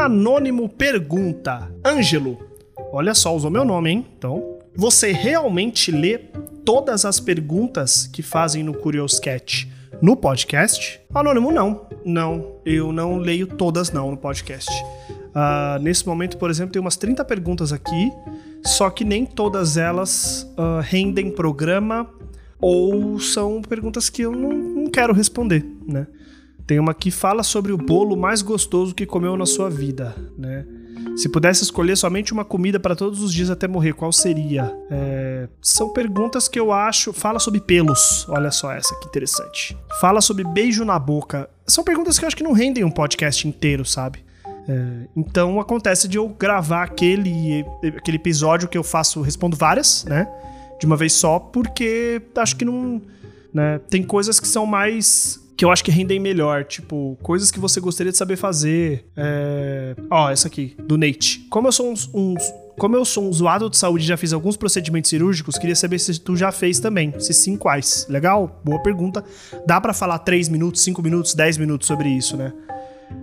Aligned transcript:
Anônimo 0.00 0.70
pergunta: 0.70 1.70
Ângelo, 1.86 2.38
olha 2.94 3.14
só, 3.14 3.36
usou 3.36 3.50
meu 3.50 3.62
nome, 3.62 3.90
hein? 3.90 4.06
Então, 4.16 4.58
você 4.74 5.12
realmente 5.12 5.92
lê 5.92 6.16
todas 6.64 7.04
as 7.04 7.20
perguntas 7.20 8.06
que 8.06 8.22
fazem 8.22 8.62
no 8.62 8.72
Curious 8.72 9.20
Cat 9.20 9.70
no 10.00 10.16
podcast? 10.16 10.98
Anônimo, 11.14 11.52
não. 11.52 11.86
Não, 12.06 12.56
eu 12.64 12.90
não 12.90 13.18
leio 13.18 13.46
todas 13.46 13.92
não 13.92 14.10
no 14.12 14.16
podcast. 14.16 14.70
Uh, 14.82 15.78
nesse 15.82 16.06
momento, 16.06 16.38
por 16.38 16.48
exemplo, 16.48 16.72
tem 16.72 16.80
umas 16.80 16.96
30 16.96 17.22
perguntas 17.26 17.70
aqui, 17.70 18.10
só 18.64 18.88
que 18.88 19.04
nem 19.04 19.26
todas 19.26 19.76
elas 19.76 20.50
uh, 20.56 20.80
rendem 20.80 21.30
programa 21.30 22.08
ou 22.58 23.20
são 23.20 23.60
perguntas 23.60 24.08
que 24.08 24.22
eu 24.22 24.32
não, 24.32 24.52
não 24.52 24.86
quero 24.86 25.12
responder, 25.12 25.62
né? 25.86 26.06
Tem 26.72 26.78
uma 26.78 26.94
que 26.94 27.10
fala 27.10 27.42
sobre 27.42 27.70
o 27.70 27.76
bolo 27.76 28.16
mais 28.16 28.40
gostoso 28.40 28.94
que 28.94 29.04
comeu 29.04 29.36
na 29.36 29.44
sua 29.44 29.68
vida, 29.68 30.16
né? 30.38 30.64
Se 31.18 31.28
pudesse 31.28 31.62
escolher 31.62 31.98
somente 31.98 32.32
uma 32.32 32.46
comida 32.46 32.80
para 32.80 32.96
todos 32.96 33.20
os 33.20 33.30
dias 33.30 33.50
até 33.50 33.68
morrer, 33.68 33.92
qual 33.92 34.10
seria? 34.10 34.74
É... 34.90 35.50
São 35.60 35.90
perguntas 35.90 36.48
que 36.48 36.58
eu 36.58 36.72
acho. 36.72 37.12
Fala 37.12 37.38
sobre 37.38 37.60
pelos. 37.60 38.26
Olha 38.26 38.50
só 38.50 38.72
essa 38.72 38.98
que 38.98 39.06
interessante. 39.06 39.76
Fala 40.00 40.22
sobre 40.22 40.44
beijo 40.44 40.82
na 40.82 40.98
boca. 40.98 41.46
São 41.66 41.84
perguntas 41.84 42.18
que 42.18 42.24
eu 42.24 42.26
acho 42.28 42.36
que 42.38 42.42
não 42.42 42.52
rendem 42.52 42.84
um 42.84 42.90
podcast 42.90 43.46
inteiro, 43.46 43.84
sabe? 43.84 44.24
É... 44.66 45.08
Então 45.14 45.60
acontece 45.60 46.08
de 46.08 46.16
eu 46.16 46.26
gravar 46.26 46.84
aquele, 46.84 47.66
aquele 47.98 48.16
episódio 48.16 48.66
que 48.66 48.78
eu 48.78 48.82
faço, 48.82 49.20
respondo 49.20 49.58
várias, 49.58 50.06
né? 50.06 50.26
De 50.80 50.86
uma 50.86 50.96
vez 50.96 51.12
só, 51.12 51.38
porque 51.38 52.22
acho 52.34 52.56
que 52.56 52.64
não. 52.64 53.02
Né? 53.52 53.78
Tem 53.90 54.02
coisas 54.02 54.40
que 54.40 54.48
são 54.48 54.64
mais 54.64 55.38
que 55.62 55.64
eu 55.64 55.70
acho 55.70 55.84
que 55.84 55.92
rendem 55.92 56.18
melhor. 56.18 56.64
Tipo, 56.64 57.16
coisas 57.22 57.52
que 57.52 57.60
você 57.60 57.78
gostaria 57.78 58.10
de 58.10 58.18
saber 58.18 58.34
fazer. 58.34 59.04
É... 59.16 59.94
Ó, 60.10 60.28
essa 60.28 60.48
aqui, 60.48 60.76
do 60.76 60.98
Nate. 60.98 61.46
Como 61.48 61.68
eu 61.68 61.72
sou 61.72 61.94
um, 62.12 62.34
como 62.76 62.96
eu 62.96 63.04
sou 63.04 63.28
um 63.28 63.32
zoado 63.32 63.70
de 63.70 63.76
saúde 63.76 64.02
e 64.02 64.08
já 64.08 64.16
fiz 64.16 64.32
alguns 64.32 64.56
procedimentos 64.56 65.08
cirúrgicos, 65.08 65.56
queria 65.56 65.76
saber 65.76 66.00
se 66.00 66.18
tu 66.18 66.34
já 66.34 66.50
fez 66.50 66.80
também. 66.80 67.14
Se 67.20 67.32
sim, 67.32 67.56
quais? 67.56 68.08
Legal? 68.08 68.60
Boa 68.64 68.82
pergunta. 68.82 69.24
Dá 69.64 69.80
para 69.80 69.94
falar 69.94 70.18
3 70.18 70.48
minutos, 70.48 70.80
5 70.80 71.00
minutos, 71.00 71.32
10 71.32 71.58
minutos 71.58 71.86
sobre 71.86 72.08
isso, 72.08 72.36
né? 72.36 72.52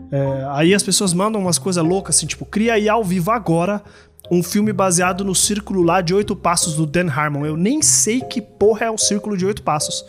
É, 0.10 0.48
aí 0.52 0.74
as 0.74 0.82
pessoas 0.82 1.14
mandam 1.14 1.42
umas 1.42 1.60
coisas 1.60 1.84
loucas 1.84 2.16
assim, 2.16 2.26
tipo, 2.26 2.46
cria 2.46 2.76
aí 2.76 2.88
ao 2.88 3.04
vivo 3.04 3.32
agora 3.32 3.84
um 4.32 4.42
filme 4.42 4.72
baseado 4.72 5.26
no 5.26 5.36
círculo 5.36 5.84
lá 5.84 6.00
de 6.00 6.14
oito 6.14 6.38
passos 6.38 6.76
do 6.76 6.86
Dan 6.86 7.10
Harmon. 7.12 7.46
Eu 7.46 7.58
nem 7.58 7.82
sei 7.82 8.22
que 8.22 8.42
porra 8.42 8.86
é 8.86 8.90
o 8.90 8.98
círculo 8.98 9.36
de 9.36 9.46
oito 9.46 9.62
passos 9.62 10.06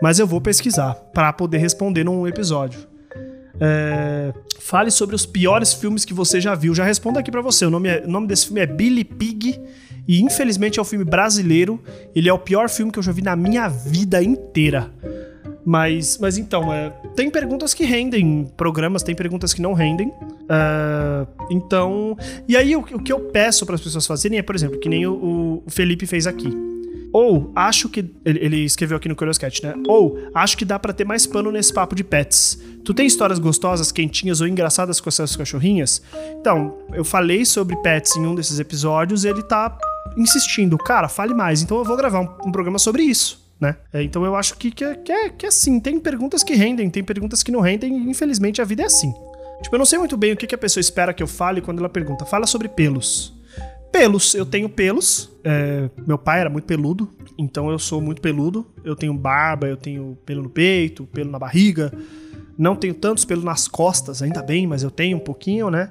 mas 0.00 0.18
eu 0.18 0.26
vou 0.26 0.40
pesquisar 0.40 0.94
para 1.12 1.32
poder 1.32 1.58
responder 1.58 2.04
num 2.04 2.26
episódio. 2.26 2.94
É, 3.60 4.32
fale 4.58 4.90
sobre 4.90 5.14
os 5.14 5.24
piores 5.24 5.72
filmes 5.72 6.04
que 6.04 6.12
você 6.12 6.40
já 6.40 6.54
viu. 6.54 6.74
Já 6.74 6.84
respondo 6.84 7.18
aqui 7.18 7.30
para 7.30 7.40
você. 7.40 7.64
O 7.64 7.70
nome, 7.70 7.88
é, 7.88 8.02
o 8.04 8.10
nome 8.10 8.26
desse 8.26 8.46
filme 8.46 8.60
é 8.60 8.66
Billy 8.66 9.04
Pig 9.04 9.60
e 10.06 10.20
infelizmente 10.20 10.78
é 10.78 10.82
um 10.82 10.84
filme 10.84 11.04
brasileiro. 11.04 11.82
Ele 12.14 12.28
é 12.28 12.32
o 12.32 12.38
pior 12.38 12.68
filme 12.68 12.90
que 12.90 12.98
eu 12.98 13.02
já 13.02 13.12
vi 13.12 13.22
na 13.22 13.36
minha 13.36 13.68
vida 13.68 14.22
inteira. 14.22 14.90
Mas, 15.64 16.18
mas 16.18 16.36
então, 16.36 16.72
é, 16.72 16.90
tem 17.16 17.30
perguntas 17.30 17.72
que 17.72 17.84
rendem 17.84 18.52
programas, 18.54 19.02
tem 19.02 19.14
perguntas 19.14 19.54
que 19.54 19.62
não 19.62 19.72
rendem. 19.72 20.08
Uh, 20.08 21.26
então, 21.50 22.18
e 22.46 22.54
aí 22.54 22.76
o, 22.76 22.80
o 22.80 23.02
que 23.02 23.10
eu 23.10 23.20
peço 23.20 23.64
para 23.64 23.74
as 23.74 23.80
pessoas 23.80 24.06
fazerem 24.06 24.38
é, 24.38 24.42
por 24.42 24.54
exemplo, 24.54 24.78
que 24.78 24.90
nem 24.90 25.06
o, 25.06 25.62
o 25.64 25.70
Felipe 25.70 26.04
fez 26.06 26.26
aqui. 26.26 26.73
Ou 27.14 27.52
acho 27.54 27.88
que. 27.88 28.04
Ele, 28.24 28.64
escreveu 28.64 28.96
aqui 28.96 29.08
no 29.08 29.14
Curious 29.14 29.38
Cat, 29.38 29.62
né? 29.62 29.72
Ou 29.86 30.18
acho 30.34 30.58
que 30.58 30.64
dá 30.64 30.80
para 30.80 30.92
ter 30.92 31.04
mais 31.04 31.28
pano 31.28 31.52
nesse 31.52 31.72
papo 31.72 31.94
de 31.94 32.02
pets. 32.02 32.60
Tu 32.84 32.92
tem 32.92 33.06
histórias 33.06 33.38
gostosas, 33.38 33.92
quentinhas 33.92 34.40
ou 34.40 34.48
engraçadas 34.48 35.00
com 35.00 35.08
essas 35.08 35.36
cachorrinhas? 35.36 36.02
Então, 36.40 36.76
eu 36.92 37.04
falei 37.04 37.44
sobre 37.44 37.76
pets 37.76 38.16
em 38.16 38.26
um 38.26 38.34
desses 38.34 38.58
episódios 38.58 39.22
e 39.22 39.28
ele 39.28 39.44
tá 39.44 39.78
insistindo, 40.16 40.76
cara, 40.76 41.08
fale 41.08 41.32
mais. 41.32 41.62
Então 41.62 41.78
eu 41.78 41.84
vou 41.84 41.96
gravar 41.96 42.18
um, 42.18 42.48
um 42.48 42.50
programa 42.50 42.80
sobre 42.80 43.04
isso. 43.04 43.44
Né? 43.60 43.76
É, 43.92 44.02
então 44.02 44.24
eu 44.24 44.34
acho 44.34 44.56
que, 44.56 44.72
que, 44.72 44.84
é, 44.84 44.96
que, 44.96 45.12
é, 45.12 45.28
que 45.28 45.46
é 45.46 45.48
assim. 45.50 45.78
Tem 45.78 46.00
perguntas 46.00 46.42
que 46.42 46.54
rendem, 46.54 46.90
tem 46.90 47.04
perguntas 47.04 47.44
que 47.44 47.52
não 47.52 47.60
rendem, 47.60 47.96
e 47.96 48.10
infelizmente 48.10 48.60
a 48.60 48.64
vida 48.64 48.82
é 48.82 48.86
assim. 48.86 49.14
Tipo, 49.62 49.76
eu 49.76 49.78
não 49.78 49.86
sei 49.86 50.00
muito 50.00 50.16
bem 50.16 50.32
o 50.32 50.36
que, 50.36 50.48
que 50.48 50.54
a 50.54 50.58
pessoa 50.58 50.80
espera 50.80 51.14
que 51.14 51.22
eu 51.22 51.28
fale 51.28 51.60
quando 51.60 51.78
ela 51.78 51.88
pergunta. 51.88 52.24
Fala 52.24 52.44
sobre 52.44 52.68
pelos. 52.68 53.33
Pelos, 53.94 54.34
eu 54.34 54.44
tenho 54.44 54.68
pelos. 54.68 55.30
É, 55.44 55.88
meu 56.04 56.18
pai 56.18 56.40
era 56.40 56.50
muito 56.50 56.64
peludo, 56.64 57.08
então 57.38 57.70
eu 57.70 57.78
sou 57.78 58.00
muito 58.00 58.20
peludo. 58.20 58.66
Eu 58.82 58.96
tenho 58.96 59.14
barba, 59.14 59.68
eu 59.68 59.76
tenho 59.76 60.18
pelo 60.26 60.42
no 60.42 60.50
peito, 60.50 61.06
pelo 61.06 61.30
na 61.30 61.38
barriga. 61.38 61.92
Não 62.58 62.74
tenho 62.74 62.92
tantos 62.92 63.24
pelos 63.24 63.44
nas 63.44 63.68
costas, 63.68 64.20
ainda 64.20 64.42
bem, 64.42 64.66
mas 64.66 64.82
eu 64.82 64.90
tenho 64.90 65.16
um 65.16 65.20
pouquinho, 65.20 65.70
né? 65.70 65.88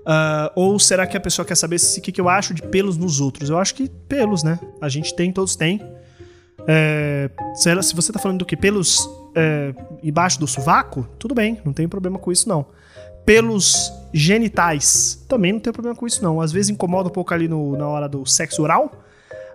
Uh, 0.00 0.52
ou 0.54 0.78
será 0.78 1.06
que 1.06 1.16
a 1.16 1.20
pessoa 1.20 1.46
quer 1.46 1.54
saber 1.54 1.76
o 1.76 2.00
que, 2.02 2.12
que 2.12 2.20
eu 2.20 2.28
acho 2.28 2.52
de 2.52 2.60
pelos 2.60 2.98
nos 2.98 3.18
outros? 3.18 3.48
Eu 3.48 3.56
acho 3.56 3.74
que 3.74 3.88
pelos, 3.88 4.42
né? 4.42 4.60
A 4.78 4.90
gente 4.90 5.16
tem, 5.16 5.32
todos 5.32 5.56
têm. 5.56 5.80
É, 6.66 7.30
se, 7.54 7.70
ela, 7.70 7.82
se, 7.82 7.94
você 7.94 8.12
tá 8.12 8.18
falando 8.18 8.40
do 8.40 8.44
que? 8.44 8.58
Pelos 8.58 9.08
é, 9.34 9.74
embaixo 10.02 10.38
do 10.38 10.46
sovaco, 10.46 11.08
tudo 11.18 11.34
bem, 11.34 11.58
não 11.64 11.72
tem 11.72 11.88
problema 11.88 12.18
com 12.18 12.30
isso 12.30 12.46
não 12.46 12.66
pelos 13.28 13.92
genitais. 14.10 15.22
Também 15.28 15.52
não 15.52 15.60
tem 15.60 15.70
problema 15.70 15.94
com 15.94 16.06
isso, 16.06 16.24
não. 16.24 16.40
Às 16.40 16.50
vezes 16.50 16.70
incomoda 16.70 17.10
um 17.10 17.12
pouco 17.12 17.34
ali 17.34 17.46
no, 17.46 17.76
na 17.76 17.86
hora 17.86 18.08
do 18.08 18.24
sexo 18.24 18.62
oral, 18.62 18.90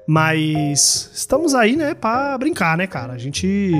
mas 0.06 1.10
estamos 1.12 1.56
aí, 1.56 1.76
né, 1.76 1.96
pra 1.96 2.38
brincar, 2.38 2.78
né, 2.78 2.86
cara? 2.86 3.14
A 3.14 3.18
gente 3.18 3.74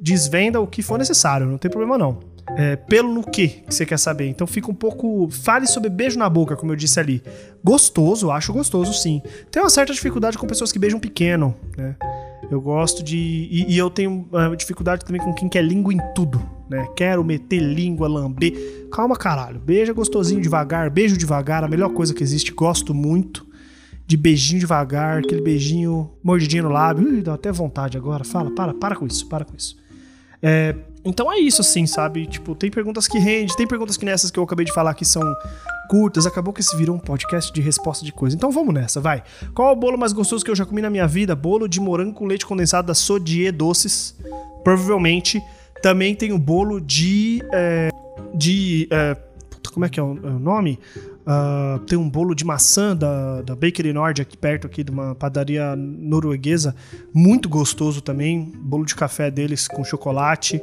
desvenda 0.00 0.60
o 0.60 0.66
que 0.66 0.82
for 0.82 0.98
necessário, 0.98 1.46
não 1.46 1.58
tem 1.58 1.70
problema 1.70 1.96
não. 1.96 2.18
É, 2.56 2.74
pelo 2.74 3.14
no 3.14 3.22
que 3.22 3.46
que 3.46 3.72
você 3.72 3.86
quer 3.86 4.00
saber. 4.00 4.26
Então 4.26 4.48
fica 4.48 4.68
um 4.68 4.74
pouco. 4.74 5.28
Fale 5.30 5.68
sobre 5.68 5.88
beijo 5.88 6.18
na 6.18 6.28
boca, 6.28 6.56
como 6.56 6.72
eu 6.72 6.76
disse 6.76 6.98
ali. 6.98 7.22
Gostoso, 7.62 8.32
acho 8.32 8.52
gostoso 8.52 8.92
sim. 8.92 9.22
Tem 9.48 9.62
uma 9.62 9.70
certa 9.70 9.92
dificuldade 9.92 10.36
com 10.36 10.46
pessoas 10.48 10.72
que 10.72 10.78
beijam 10.80 10.98
pequeno, 10.98 11.54
né? 11.76 11.94
Eu 12.50 12.60
gosto 12.60 13.00
de. 13.04 13.16
E, 13.16 13.74
e 13.74 13.78
eu 13.78 13.88
tenho 13.90 14.28
uh, 14.32 14.56
dificuldade 14.56 15.04
também 15.04 15.22
com 15.22 15.32
quem 15.32 15.48
quer 15.48 15.62
língua 15.62 15.94
em 15.94 16.00
tudo, 16.16 16.42
né? 16.70 16.86
Quero 16.94 17.24
meter 17.24 17.58
língua, 17.58 18.06
lamber. 18.06 18.88
Calma, 18.92 19.16
caralho. 19.16 19.58
Beija 19.58 19.92
gostosinho 19.92 20.40
devagar, 20.40 20.88
beijo 20.88 21.16
devagar, 21.16 21.64
a 21.64 21.68
melhor 21.68 21.90
coisa 21.90 22.14
que 22.14 22.22
existe. 22.22 22.52
Gosto 22.52 22.94
muito 22.94 23.44
de 24.06 24.16
beijinho 24.16 24.60
devagar, 24.60 25.18
aquele 25.18 25.42
beijinho 25.42 26.12
mordidinho 26.22 26.62
no 26.62 26.68
lábio. 26.68 27.22
Dá 27.22 27.34
até 27.34 27.50
vontade 27.50 27.98
agora. 27.98 28.22
Fala, 28.22 28.52
para, 28.52 28.72
para 28.72 28.94
com 28.94 29.04
isso, 29.04 29.28
para 29.28 29.44
com 29.44 29.56
isso. 29.56 29.76
É, 30.40 30.76
então 31.04 31.30
é 31.30 31.38
isso, 31.38 31.60
assim, 31.60 31.86
sabe? 31.86 32.26
Tipo, 32.26 32.54
tem 32.54 32.70
perguntas 32.70 33.08
que 33.08 33.18
rende, 33.18 33.56
tem 33.56 33.66
perguntas 33.66 33.96
que 33.96 34.04
nessas 34.04 34.30
que 34.30 34.38
eu 34.38 34.44
acabei 34.44 34.64
de 34.64 34.72
falar 34.72 34.94
que 34.94 35.04
são 35.04 35.22
curtas, 35.88 36.24
acabou 36.24 36.54
que 36.54 36.60
esse 36.60 36.76
virou 36.76 36.94
um 36.94 37.00
podcast 37.00 37.52
de 37.52 37.60
resposta 37.60 38.04
de 38.04 38.12
coisa. 38.12 38.36
Então 38.36 38.52
vamos 38.52 38.72
nessa, 38.72 39.00
vai. 39.00 39.24
Qual 39.54 39.70
é 39.70 39.72
o 39.72 39.76
bolo 39.76 39.98
mais 39.98 40.12
gostoso 40.12 40.44
que 40.44 40.50
eu 40.50 40.56
já 40.56 40.64
comi 40.64 40.80
na 40.80 40.88
minha 40.88 41.06
vida? 41.06 41.34
Bolo 41.34 41.66
de 41.66 41.80
morango 41.80 42.14
com 42.14 42.26
leite 42.26 42.46
condensado 42.46 42.86
da 42.86 42.94
Sodier 42.94 43.52
Doces. 43.52 44.16
Provavelmente. 44.62 45.42
Também 45.82 46.14
tem 46.14 46.32
o 46.32 46.38
bolo 46.38 46.80
de. 46.80 47.42
É, 47.52 47.90
de. 48.34 48.88
É, 48.90 49.16
como 49.72 49.86
é 49.86 49.88
que 49.88 50.00
é 50.00 50.02
o, 50.02 50.18
é 50.22 50.30
o 50.30 50.38
nome? 50.38 50.78
Uh, 51.20 51.78
tem 51.80 51.98
um 51.98 52.08
bolo 52.08 52.34
de 52.34 52.44
maçã 52.44 52.96
da, 52.96 53.42
da 53.42 53.54
Bakery 53.54 53.92
Nord 53.92 54.20
aqui 54.20 54.36
perto 54.36 54.66
aqui 54.66 54.82
de 54.82 54.90
uma 54.90 55.14
padaria 55.14 55.76
norueguesa, 55.76 56.74
muito 57.14 57.48
gostoso 57.48 58.00
também. 58.00 58.52
Bolo 58.56 58.84
de 58.84 58.94
café 58.94 59.30
deles 59.30 59.68
com 59.68 59.84
chocolate. 59.84 60.60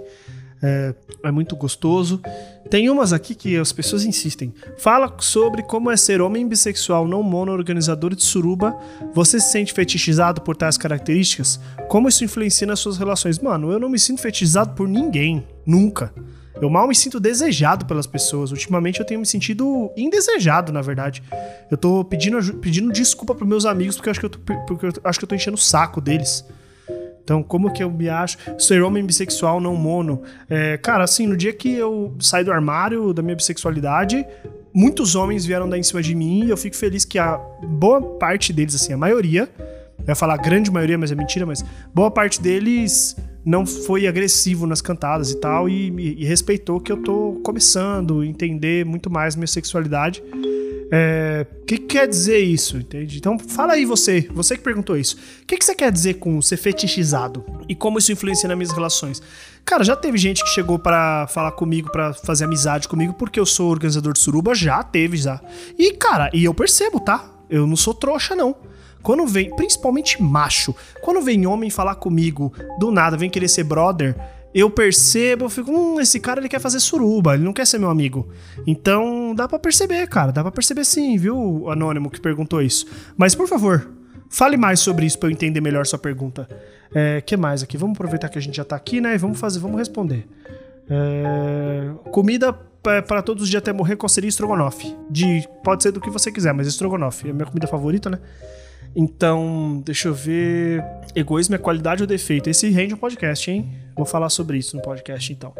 É, 0.61 0.93
é, 1.23 1.31
muito 1.31 1.55
gostoso. 1.55 2.21
Tem 2.69 2.89
umas 2.89 3.13
aqui 3.13 3.35
que 3.35 3.55
as 3.57 3.71
pessoas 3.71 4.03
insistem. 4.03 4.53
Fala 4.77 5.13
sobre 5.19 5.61
como 5.61 5.91
é 5.91 5.97
ser 5.97 6.21
homem 6.21 6.47
bissexual 6.47 7.07
não 7.07 7.21
mono 7.21 7.51
organizador 7.51 8.15
de 8.15 8.23
suruba. 8.23 8.75
Você 9.13 9.39
se 9.39 9.51
sente 9.51 9.73
fetichizado 9.73 10.41
por 10.41 10.55
tais 10.55 10.77
características? 10.77 11.59
Como 11.87 12.07
isso 12.07 12.23
influencia 12.23 12.65
nas 12.65 12.79
suas 12.79 12.97
relações? 12.97 13.39
Mano, 13.39 13.71
eu 13.71 13.79
não 13.79 13.89
me 13.89 13.99
sinto 13.99 14.21
fetichizado 14.21 14.73
por 14.73 14.87
ninguém. 14.87 15.45
Nunca. 15.65 16.13
Eu 16.61 16.69
mal 16.69 16.87
me 16.87 16.95
sinto 16.95 17.19
desejado 17.19 17.85
pelas 17.85 18.07
pessoas. 18.07 18.51
Ultimamente 18.51 18.99
eu 18.99 19.05
tenho 19.05 19.19
me 19.19 19.25
sentido 19.25 19.91
indesejado, 19.95 20.71
na 20.71 20.81
verdade. 20.81 21.21
Eu 21.69 21.77
tô 21.77 22.03
pedindo, 22.03 22.55
pedindo 22.55 22.91
desculpa 22.91 23.35
pros 23.35 23.47
meus 23.47 23.65
amigos 23.65 23.95
porque 23.95 24.09
eu 24.09 24.11
acho 24.11 24.19
que 24.19 24.25
eu 24.25 24.29
tô, 24.29 24.39
porque 24.39 24.85
eu 24.87 24.93
acho 25.03 25.19
que 25.19 25.25
eu 25.25 25.29
tô 25.29 25.35
enchendo 25.35 25.55
o 25.55 25.59
saco 25.59 26.01
deles. 26.01 26.43
Então, 27.27 27.43
como 27.43 27.73
que 27.73 27.83
eu 27.83 27.91
me 27.91 28.07
acho 28.07 28.37
ser 28.57 28.81
homem 28.81 29.05
bissexual 29.05 29.59
não 29.59 29.75
mono? 29.75 30.21
É, 30.49 30.77
cara, 30.77 31.03
assim, 31.03 31.27
no 31.27 31.35
dia 31.35 31.51
que 31.51 31.69
eu 31.73 32.15
saí 32.21 32.41
do 32.41 32.53
armário 32.53 33.11
da 33.11 33.21
minha 33.21 33.35
bissexualidade, 33.35 34.25
muitos 34.73 35.13
homens 35.13 35.45
vieram 35.45 35.67
dar 35.67 35.77
em 35.77 35.83
cima 35.83 36.01
de 36.01 36.15
mim 36.15 36.45
e 36.45 36.49
eu 36.49 36.55
fico 36.55 36.77
feliz 36.77 37.03
que 37.03 37.19
a 37.19 37.37
boa 37.67 38.01
parte 38.01 38.53
deles, 38.53 38.75
assim, 38.75 38.93
a 38.93 38.97
maioria, 38.97 39.49
eu 39.99 40.05
ia 40.07 40.15
falar 40.15 40.37
grande 40.37 40.71
maioria, 40.71 40.97
mas 40.97 41.11
é 41.11 41.15
mentira, 41.15 41.45
mas 41.45 41.65
boa 41.93 42.09
parte 42.09 42.41
deles 42.41 43.13
não 43.43 43.65
foi 43.65 44.07
agressivo 44.07 44.65
nas 44.65 44.81
cantadas 44.81 45.31
e 45.31 45.35
tal, 45.35 45.67
e, 45.67 45.89
e, 45.89 46.21
e 46.21 46.25
respeitou 46.25 46.79
que 46.79 46.89
eu 46.89 47.03
tô 47.03 47.41
começando 47.43 48.21
a 48.21 48.25
entender 48.25 48.85
muito 48.85 49.09
mais 49.09 49.35
minha 49.35 49.47
sexualidade. 49.47 50.23
É, 50.91 51.45
o 51.61 51.65
que, 51.65 51.77
que, 51.77 51.85
quer 51.85 52.07
dizer 52.07 52.39
isso, 52.39 52.77
entende? 52.77 53.17
Então 53.17 53.37
fala 53.37 53.73
aí 53.73 53.85
você, 53.85 54.27
você 54.31 54.55
que 54.55 54.63
perguntou 54.63 54.95
isso. 54.95 55.17
O 55.41 55.45
que, 55.45 55.57
que 55.57 55.65
você 55.65 55.75
quer 55.75 55.91
dizer 55.91 56.15
com 56.15 56.41
ser 56.41 56.57
fetichizado? 56.57 57.43
E 57.67 57.75
como 57.75 57.97
isso 57.97 58.11
influencia 58.11 58.47
nas 58.47 58.57
minhas 58.57 58.71
relações? 58.71 59.21
Cara, 59.65 59.83
já 59.83 59.95
teve 59.95 60.17
gente 60.17 60.43
que 60.43 60.49
chegou 60.49 60.79
para 60.79 61.27
falar 61.27 61.51
comigo, 61.51 61.91
para 61.91 62.13
fazer 62.13 62.45
amizade 62.45 62.87
comigo, 62.87 63.13
porque 63.13 63.39
eu 63.39 63.45
sou 63.45 63.69
organizador 63.69 64.13
de 64.13 64.19
suruba, 64.19 64.55
já 64.55 64.81
teve, 64.81 65.17
já. 65.17 65.41
E, 65.77 65.91
cara, 65.91 66.29
e 66.33 66.45
eu 66.45 66.53
percebo, 66.53 67.01
tá? 67.01 67.29
Eu 67.49 67.67
não 67.67 67.75
sou 67.75 67.93
trouxa, 67.93 68.33
não. 68.33 68.55
Quando 69.03 69.25
vem, 69.25 69.53
principalmente 69.55 70.21
macho, 70.21 70.73
quando 71.01 71.21
vem 71.21 71.45
homem 71.45 71.69
falar 71.69 71.95
comigo, 71.95 72.53
do 72.79 72.91
nada, 72.91 73.17
vem 73.17 73.29
querer 73.29 73.47
ser 73.47 73.63
brother, 73.63 74.15
eu 74.53 74.69
percebo, 74.69 75.45
eu 75.45 75.49
fico, 75.49 75.71
hum, 75.71 75.99
esse 75.99 76.19
cara 76.19 76.39
ele 76.39 76.49
quer 76.49 76.59
fazer 76.59 76.79
suruba, 76.79 77.35
ele 77.35 77.43
não 77.43 77.53
quer 77.53 77.65
ser 77.65 77.77
meu 77.77 77.89
amigo. 77.89 78.27
Então, 78.65 79.33
dá 79.35 79.47
para 79.47 79.59
perceber, 79.59 80.07
cara, 80.07 80.31
dá 80.31 80.41
para 80.41 80.51
perceber 80.51 80.85
sim, 80.85 81.17
viu, 81.17 81.37
o 81.37 81.69
anônimo 81.69 82.09
que 82.09 82.19
perguntou 82.19 82.61
isso. 82.61 82.85
Mas 83.15 83.35
por 83.35 83.47
favor, 83.47 83.89
fale 84.29 84.57
mais 84.57 84.79
sobre 84.79 85.05
isso 85.05 85.19
para 85.19 85.29
eu 85.29 85.33
entender 85.33 85.61
melhor 85.61 85.85
sua 85.85 85.99
pergunta. 85.99 86.47
É, 86.93 87.21
que 87.21 87.35
mais 87.35 87.61
aqui? 87.61 87.77
Vamos 87.77 87.95
aproveitar 87.95 88.29
que 88.29 88.37
a 88.37 88.41
gente 88.41 88.55
já 88.55 88.63
tá 88.63 88.75
aqui, 88.75 89.01
né? 89.01 89.13
E 89.13 89.17
vamos 89.17 89.39
fazer, 89.39 89.59
vamos 89.59 89.77
responder. 89.77 90.27
É, 90.89 91.91
comida 92.11 92.53
para 92.81 93.21
todos 93.21 93.43
os 93.43 93.49
dias 93.49 93.61
até 93.61 93.73
morrer, 93.73 93.97
qual 93.97 94.07
seria 94.07 94.29
estrogonofe? 94.29 94.95
De, 95.09 95.47
pode 95.63 95.83
ser 95.83 95.91
do 95.91 95.99
que 95.99 96.09
você 96.09 96.31
quiser, 96.31 96.53
mas 96.53 96.67
estrogonofe 96.67 97.27
é 97.27 97.31
a 97.31 97.33
minha 97.33 97.45
comida 97.45 97.67
favorita, 97.67 98.09
né? 98.09 98.19
Então, 98.99 99.79
deixa 99.85 100.07
eu 100.07 100.13
ver. 100.13 100.83
Egoísmo 101.15 101.53
é 101.53 101.59
qualidade 101.59 102.01
ou 102.01 102.07
defeito? 102.07 102.49
Esse 102.49 102.67
rende 102.71 102.95
um 102.95 102.97
podcast, 102.97 103.51
hein? 103.51 103.69
Vou 103.95 104.07
falar 104.07 104.27
sobre 104.29 104.57
isso 104.57 104.75
no 104.75 104.81
podcast, 104.81 105.31
então. 105.31 105.53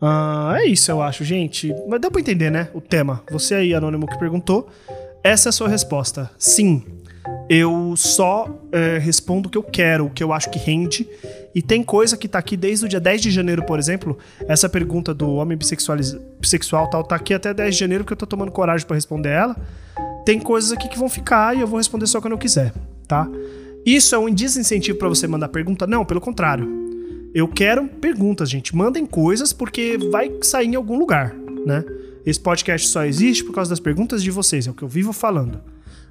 Uh, 0.00 0.54
é 0.56 0.64
isso, 0.64 0.90
eu 0.90 1.02
acho, 1.02 1.22
gente. 1.22 1.74
Mas 1.86 2.00
deu 2.00 2.10
pra 2.10 2.22
entender, 2.22 2.50
né? 2.50 2.70
O 2.72 2.80
tema. 2.80 3.22
Você 3.30 3.56
aí, 3.56 3.74
anônimo, 3.74 4.06
que 4.06 4.18
perguntou. 4.18 4.70
Essa 5.22 5.48
é 5.48 5.50
a 5.50 5.52
sua 5.52 5.68
resposta. 5.68 6.30
Sim. 6.38 6.82
Eu 7.46 7.92
só 7.94 8.48
é, 8.72 8.96
respondo 8.96 9.48
o 9.48 9.52
que 9.52 9.58
eu 9.58 9.62
quero, 9.62 10.06
o 10.06 10.10
que 10.10 10.24
eu 10.24 10.32
acho 10.32 10.48
que 10.48 10.58
rende. 10.58 11.06
E 11.54 11.60
tem 11.60 11.82
coisa 11.82 12.16
que 12.16 12.26
tá 12.26 12.38
aqui 12.38 12.56
desde 12.56 12.86
o 12.86 12.88
dia 12.88 12.98
10 12.98 13.20
de 13.20 13.30
janeiro, 13.30 13.66
por 13.66 13.78
exemplo. 13.78 14.16
Essa 14.48 14.66
pergunta 14.66 15.12
do 15.12 15.34
homem 15.34 15.58
bissexual 15.58 16.88
tal, 16.88 17.04
tá 17.04 17.16
aqui 17.16 17.34
até 17.34 17.52
10 17.52 17.74
de 17.74 17.80
janeiro, 17.80 18.02
porque 18.02 18.14
eu 18.14 18.16
tô 18.16 18.26
tomando 18.26 18.50
coragem 18.50 18.86
para 18.86 18.96
responder 18.96 19.28
ela 19.28 19.56
tem 20.24 20.38
coisas 20.38 20.72
aqui 20.72 20.88
que 20.88 20.98
vão 20.98 21.08
ficar 21.08 21.56
e 21.56 21.60
eu 21.60 21.66
vou 21.66 21.78
responder 21.78 22.06
só 22.06 22.20
quando 22.20 22.32
eu 22.32 22.38
quiser, 22.38 22.72
tá? 23.06 23.28
Isso 23.84 24.14
é 24.14 24.18
um 24.18 24.32
desincentivo 24.32 24.98
para 24.98 25.08
você 25.08 25.26
mandar 25.26 25.48
pergunta? 25.48 25.86
Não, 25.86 26.04
pelo 26.04 26.20
contrário. 26.20 26.82
Eu 27.34 27.48
quero 27.48 27.88
perguntas, 27.88 28.48
gente. 28.48 28.76
Mandem 28.76 29.06
coisas 29.06 29.52
porque 29.52 29.98
vai 30.10 30.30
sair 30.42 30.68
em 30.68 30.74
algum 30.74 30.98
lugar, 30.98 31.34
né? 31.66 31.84
Esse 32.24 32.38
podcast 32.38 32.88
só 32.88 33.04
existe 33.04 33.42
por 33.42 33.54
causa 33.54 33.70
das 33.70 33.80
perguntas 33.80 34.22
de 34.22 34.30
vocês, 34.30 34.66
é 34.66 34.70
o 34.70 34.74
que 34.74 34.82
eu 34.82 34.88
vivo 34.88 35.12
falando. 35.12 35.60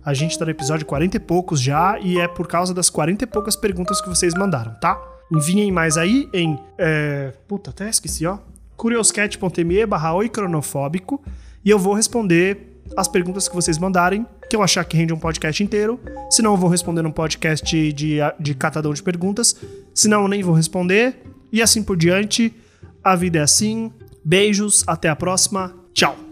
A 0.03 0.13
gente 0.13 0.37
tá 0.37 0.43
no 0.43 0.51
episódio 0.51 0.85
40 0.85 1.15
e 1.15 1.19
poucos 1.19 1.61
já 1.61 1.97
e 1.99 2.19
é 2.19 2.27
por 2.27 2.47
causa 2.47 2.73
das 2.73 2.89
40 2.89 3.23
e 3.23 3.27
poucas 3.27 3.55
perguntas 3.55 4.01
que 4.01 4.09
vocês 4.09 4.33
mandaram, 4.33 4.73
tá? 4.81 4.99
Enviem 5.31 5.71
mais 5.71 5.95
aí 5.95 6.27
em. 6.33 6.59
É... 6.77 7.33
Puta, 7.47 7.69
até 7.69 7.89
esqueci, 7.89 8.25
ó. 8.25 8.39
curioscat.me 8.75 9.85
barra 9.85 10.11
cronofóbico 10.27 11.21
e 11.63 11.69
eu 11.69 11.79
vou 11.79 11.93
responder 11.93 12.70
as 12.97 13.07
perguntas 13.07 13.47
que 13.47 13.55
vocês 13.55 13.77
mandarem, 13.77 14.25
que 14.49 14.55
eu 14.55 14.63
achar 14.63 14.83
que 14.83 14.97
rende 14.97 15.13
um 15.13 15.19
podcast 15.19 15.63
inteiro. 15.63 15.99
Se 16.29 16.41
não, 16.41 16.51
eu 16.51 16.57
vou 16.57 16.69
responder 16.69 17.01
num 17.01 17.11
podcast 17.11 17.65
de, 17.65 17.93
de, 17.93 18.17
de 18.39 18.53
catadão 18.53 18.93
de 18.93 19.01
perguntas. 19.01 19.55
Se 19.93 20.07
não, 20.07 20.23
eu 20.23 20.27
nem 20.27 20.43
vou 20.43 20.53
responder. 20.53 21.21
E 21.51 21.61
assim 21.61 21.83
por 21.83 21.97
diante. 21.97 22.53
A 23.03 23.15
vida 23.15 23.39
é 23.39 23.41
assim. 23.41 23.91
Beijos, 24.23 24.83
até 24.87 25.09
a 25.09 25.15
próxima. 25.15 25.73
Tchau. 25.93 26.30